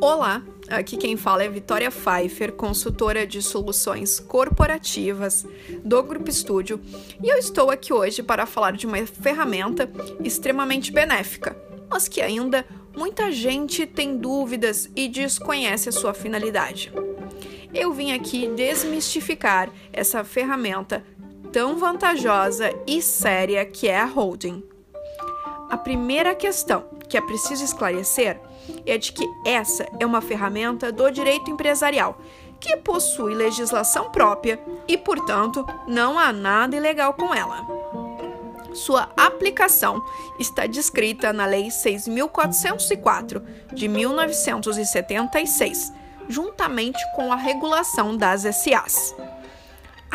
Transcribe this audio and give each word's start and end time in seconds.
Olá, 0.00 0.42
aqui 0.68 0.96
quem 0.96 1.16
fala 1.16 1.42
é 1.42 1.48
Vitória 1.48 1.90
Pfeiffer, 1.90 2.52
consultora 2.52 3.26
de 3.26 3.40
soluções 3.40 4.20
corporativas 4.20 5.46
do 5.82 6.02
Grupo 6.02 6.28
Estúdio, 6.28 6.78
e 7.22 7.28
eu 7.28 7.38
estou 7.38 7.70
aqui 7.70 7.94
hoje 7.94 8.22
para 8.22 8.44
falar 8.44 8.72
de 8.72 8.86
uma 8.86 9.04
ferramenta 9.06 9.90
extremamente 10.22 10.92
benéfica, 10.92 11.56
mas 11.88 12.08
que 12.08 12.20
ainda 12.20 12.66
muita 12.94 13.32
gente 13.32 13.86
tem 13.86 14.18
dúvidas 14.18 14.90
e 14.94 15.08
desconhece 15.08 15.88
a 15.88 15.92
sua 15.92 16.12
finalidade. 16.12 16.92
Eu 17.72 17.92
vim 17.92 18.12
aqui 18.12 18.48
desmistificar 18.48 19.70
essa 19.92 20.22
ferramenta 20.22 21.02
tão 21.50 21.78
vantajosa 21.78 22.70
e 22.86 23.00
séria 23.00 23.64
que 23.64 23.88
é 23.88 23.98
a 23.98 24.04
holding. 24.04 24.62
A 25.70 25.76
primeira 25.78 26.34
questão 26.34 26.95
que 27.08 27.16
é 27.16 27.20
preciso 27.20 27.64
esclarecer 27.64 28.40
é 28.84 28.98
de 28.98 29.12
que 29.12 29.24
essa 29.44 29.86
é 29.98 30.06
uma 30.06 30.20
ferramenta 30.20 30.90
do 30.90 31.10
direito 31.10 31.50
empresarial 31.50 32.18
que 32.60 32.76
possui 32.78 33.34
legislação 33.34 34.10
própria 34.10 34.58
e, 34.88 34.96
portanto, 34.96 35.64
não 35.86 36.18
há 36.18 36.32
nada 36.32 36.76
ilegal 36.76 37.12
com 37.14 37.34
ela. 37.34 37.66
Sua 38.72 39.08
aplicação 39.16 40.02
está 40.38 40.66
descrita 40.66 41.32
na 41.32 41.46
Lei 41.46 41.68
6.404 41.68 43.42
de 43.72 43.88
1976, 43.88 45.92
juntamente 46.28 46.98
com 47.14 47.32
a 47.32 47.36
regulação 47.36 48.16
das 48.16 48.42
SAs. 48.42 49.14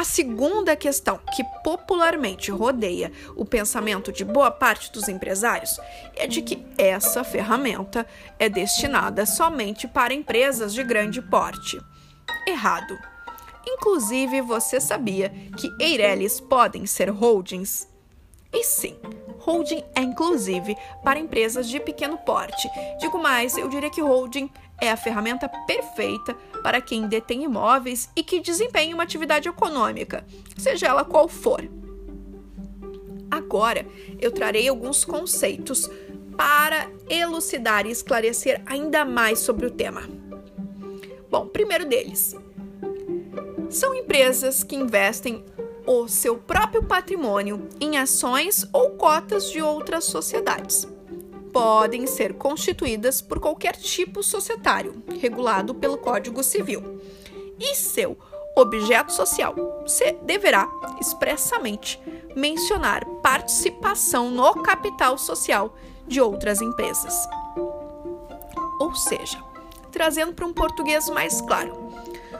A 0.00 0.04
segunda 0.04 0.74
questão 0.74 1.20
que 1.36 1.44
popularmente 1.62 2.50
rodeia 2.50 3.12
o 3.36 3.44
pensamento 3.44 4.10
de 4.10 4.24
boa 4.24 4.50
parte 4.50 4.90
dos 4.90 5.08
empresários 5.08 5.78
é 6.16 6.26
de 6.26 6.40
que 6.40 6.64
essa 6.78 7.22
ferramenta 7.22 8.06
é 8.38 8.48
destinada 8.48 9.26
somente 9.26 9.86
para 9.86 10.14
empresas 10.14 10.72
de 10.72 10.82
grande 10.82 11.20
porte. 11.20 11.78
Errado. 12.46 12.98
Inclusive, 13.66 14.40
você 14.40 14.80
sabia 14.80 15.28
que 15.58 15.70
Eireles 15.78 16.40
podem 16.40 16.86
ser 16.86 17.10
holdings? 17.10 17.86
E 18.50 18.64
sim, 18.64 18.96
holding 19.40 19.82
é 19.94 20.00
inclusive 20.00 20.76
para 21.02 21.18
empresas 21.18 21.68
de 21.68 21.80
pequeno 21.80 22.18
porte. 22.18 22.68
Digo 22.98 23.18
mais, 23.18 23.56
eu 23.56 23.68
diria 23.68 23.90
que 23.90 24.00
holding 24.00 24.50
é 24.80 24.90
a 24.90 24.96
ferramenta 24.96 25.48
perfeita 25.66 26.34
para 26.62 26.80
quem 26.80 27.08
detém 27.08 27.44
imóveis 27.44 28.10
e 28.14 28.22
que 28.22 28.40
desempenha 28.40 28.94
uma 28.94 29.04
atividade 29.04 29.48
econômica, 29.48 30.24
seja 30.56 30.86
ela 30.86 31.04
qual 31.04 31.28
for. 31.28 31.68
Agora 33.30 33.86
eu 34.18 34.30
trarei 34.32 34.68
alguns 34.68 35.04
conceitos 35.04 35.88
para 36.36 36.90
elucidar 37.08 37.86
e 37.86 37.90
esclarecer 37.90 38.62
ainda 38.66 39.04
mais 39.04 39.40
sobre 39.40 39.66
o 39.66 39.70
tema. 39.70 40.08
Bom, 41.30 41.46
primeiro 41.46 41.84
deles, 41.84 42.34
são 43.68 43.94
empresas 43.94 44.64
que 44.64 44.74
investem 44.74 45.44
o 45.92 46.06
seu 46.06 46.36
próprio 46.36 46.84
patrimônio 46.84 47.68
em 47.80 47.98
ações 47.98 48.64
ou 48.72 48.90
cotas 48.90 49.50
de 49.50 49.60
outras 49.60 50.04
sociedades. 50.04 50.86
Podem 51.52 52.06
ser 52.06 52.34
constituídas 52.34 53.20
por 53.20 53.40
qualquer 53.40 53.74
tipo 53.74 54.22
societário, 54.22 55.02
regulado 55.20 55.74
pelo 55.74 55.98
Código 55.98 56.44
Civil. 56.44 57.00
E 57.58 57.74
seu 57.74 58.16
objeto 58.54 59.12
social 59.12 59.82
se 59.84 60.12
deverá 60.22 60.70
expressamente 61.00 62.00
mencionar 62.36 63.04
participação 63.20 64.30
no 64.30 64.62
capital 64.62 65.18
social 65.18 65.74
de 66.06 66.20
outras 66.20 66.62
empresas. 66.62 67.28
Ou 68.78 68.94
seja, 68.94 69.42
trazendo 69.90 70.34
para 70.34 70.46
um 70.46 70.54
português 70.54 71.10
mais 71.10 71.40
claro, 71.40 71.92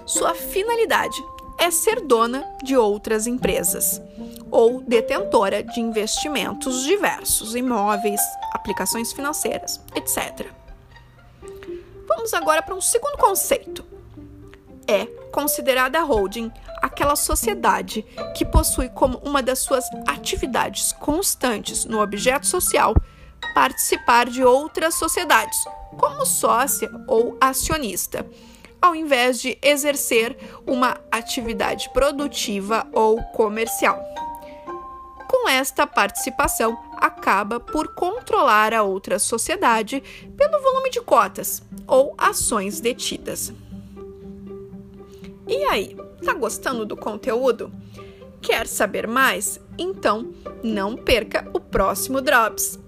sua 0.06 0.37
finalidade 0.37 1.21
é 1.60 1.71
ser 1.71 2.00
dona 2.00 2.43
de 2.65 2.75
outras 2.75 3.26
empresas 3.26 4.00
ou 4.50 4.81
detentora 4.81 5.62
de 5.62 5.78
investimentos 5.78 6.82
diversos, 6.84 7.54
imóveis, 7.54 8.21
aplicações 8.53 9.12
financeiras, 9.12 9.78
etc. 9.94 10.47
Vamos 12.09 12.32
agora 12.32 12.62
para 12.62 12.75
um 12.75 12.81
segundo 12.81 13.19
conceito. 13.19 13.84
É 14.88 15.04
considerada 15.31 16.00
holding 16.00 16.50
aquela 16.82 17.15
sociedade 17.15 18.03
que 18.34 18.44
possui 18.44 18.88
como 18.88 19.19
uma 19.19 19.42
das 19.42 19.60
suas 19.60 19.84
atividades 20.09 20.92
constantes 20.92 21.84
no 21.84 22.00
objeto 22.00 22.47
social 22.47 22.94
participar 23.54 24.28
de 24.28 24.42
outras 24.42 24.94
sociedades, 24.94 25.59
como 25.98 26.25
sócia 26.25 26.91
ou 27.06 27.37
acionista 27.41 28.27
ao 28.80 28.94
invés 28.94 29.41
de 29.41 29.58
exercer 29.62 30.36
uma 30.66 30.98
atividade 31.10 31.91
produtiva 31.92 32.86
ou 32.92 33.22
comercial. 33.32 34.02
Com 35.28 35.48
esta 35.48 35.86
participação, 35.86 36.76
acaba 36.96 37.60
por 37.60 37.94
controlar 37.94 38.74
a 38.74 38.82
outra 38.82 39.18
sociedade 39.18 40.02
pelo 40.36 40.60
volume 40.60 40.91
de 40.91 41.00
cotas 41.00 41.62
ou 41.86 42.14
ações 42.18 42.80
detidas. 42.80 43.52
E 45.47 45.64
aí, 45.64 45.97
tá 46.24 46.34
gostando 46.34 46.84
do 46.84 46.97
conteúdo? 46.97 47.72
Quer 48.42 48.66
saber 48.66 49.06
mais? 49.06 49.60
Então, 49.78 50.32
não 50.62 50.97
perca 50.97 51.48
o 51.52 51.60
próximo 51.60 52.20
Drops. 52.20 52.78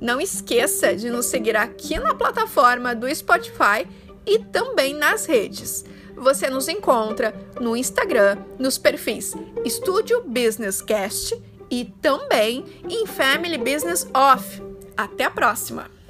Não 0.00 0.20
esqueça 0.20 0.96
de 0.96 1.10
nos 1.10 1.26
seguir 1.26 1.56
aqui 1.56 1.98
na 1.98 2.14
plataforma 2.14 2.94
do 2.94 3.12
Spotify 3.14 3.86
e 4.26 4.38
também 4.38 4.94
nas 4.94 5.26
redes. 5.26 5.84
Você 6.16 6.48
nos 6.48 6.68
encontra 6.68 7.34
no 7.60 7.76
Instagram, 7.76 8.38
nos 8.58 8.78
perfis 8.78 9.34
Estúdio 9.64 10.22
Business 10.22 10.80
Cast 10.82 11.40
e 11.70 11.86
também 12.02 12.64
em 12.88 13.06
Family 13.06 13.58
Business 13.58 14.06
Off. 14.14 14.62
Até 14.96 15.24
a 15.24 15.30
próxima! 15.30 16.01